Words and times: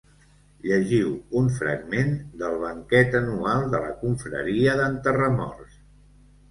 Llegiu 0.69 1.11
un 1.41 1.51
fragment 1.57 2.17
d’El 2.41 2.57
banquet 2.65 3.21
anual 3.23 3.69
de 3.75 3.83
la 3.87 3.95
confraria 4.03 4.77
d’enterramorts. 4.83 5.81